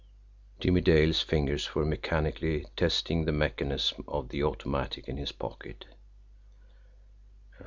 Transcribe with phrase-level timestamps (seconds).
[0.59, 5.85] Jimmie Dale's fingers were mechanically testing the mechanism of the automatic in his pocket.